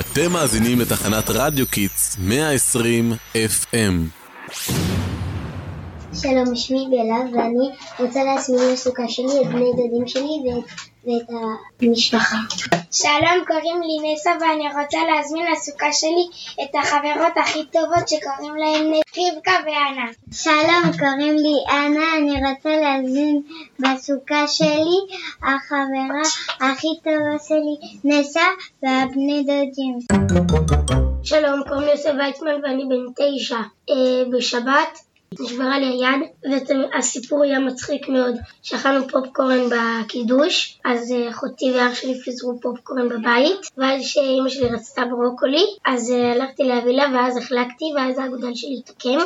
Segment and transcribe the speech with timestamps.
[0.00, 4.10] אתם מאזינים לתחנת רדיו Kids 120 FM.
[6.14, 10.64] שלום, שמי בלה, ואני רוצה להזמין לסוכה שלי את בני דודים שלי ואת,
[11.04, 11.36] ואת
[11.82, 12.36] המשפחה.
[12.92, 16.26] שלום, קוראים לי נסה ואני רוצה להזמין לסוכה שלי
[16.62, 20.06] את החברות הכי טובות שקוראים להן רבקה ואנה.
[20.32, 23.42] שלום, קוראים לי אנה, אני רוצה להזמין
[23.78, 26.22] בסוכה שלי החברה
[26.60, 28.46] הכי טובה שלי נסה
[28.82, 29.98] והבני דודים.
[31.22, 33.56] שלום, קוראים לי יוסף ויצמן ואני בן תשע.
[33.90, 36.54] אה, בשבת נשברה לי היד,
[36.92, 38.34] והסיפור היה מצחיק מאוד.
[38.62, 45.02] שאכלנו פופקורן בקידוש, אז אה, אחותי ואח שלי פיזרו פופקורן בבית, ואז שאימא שלי רצתה
[45.10, 49.18] ברוקולי, אז אה, הלכתי להביא לה, ואז החלקתי, ואז האגודל שלי התעקם.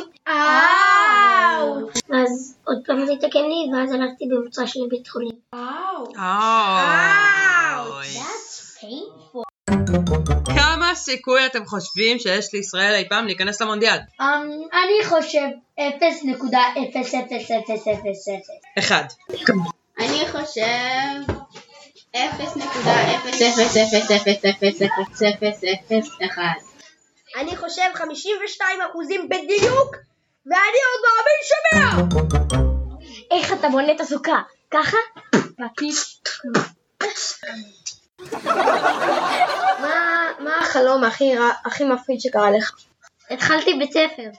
[2.09, 5.35] ואז עוד פעם זה התעקם לי, ואז הלכתי במוצא שלי לבית חולים.
[10.85, 13.97] כמה סיכוי אתם חושבים שיש לישראל אי פעם להיכנס למונדיאל?
[14.21, 14.25] אמ,
[14.73, 15.47] אני חושב
[15.79, 15.81] 0.00000.
[18.79, 19.03] אחד.
[19.99, 20.61] אני חושב
[22.15, 22.17] 0.0000001.
[27.39, 29.95] אני חושב 52 אחוזים בדיוק,
[30.45, 31.91] ואני עוד מאמין שמאה!
[33.31, 34.41] איך אתה בונה את הסוכה?
[34.71, 34.97] ככה?
[35.59, 36.21] בכיס.
[40.75, 41.33] החלום הכי
[41.65, 42.71] הכי מפחיד שקרה לך?
[43.31, 44.29] התחלתי בית ספר.